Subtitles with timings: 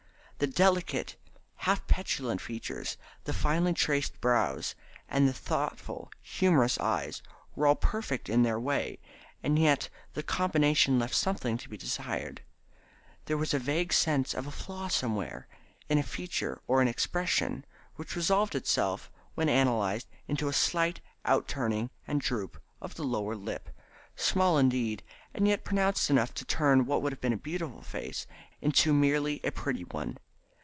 [0.43, 1.17] The delicate,
[1.57, 4.73] half petulant features, the finely traced brows,
[5.07, 7.21] and the thoughtful, humorous eyes
[7.55, 8.97] were all perfect in their way,
[9.43, 12.41] and yet the combination left something to be desired.
[13.25, 15.47] There was a vague sense of a flaw somewhere,
[15.89, 17.63] in feature or in expression,
[17.95, 23.35] which resolved itself, when analysed, into a slight out turning and droop of the lower
[23.35, 23.69] lip;
[24.15, 25.03] small indeed,
[25.35, 28.25] and yet pronounced enough to turn what would have been a beautiful face
[28.59, 30.17] into a merely pretty one.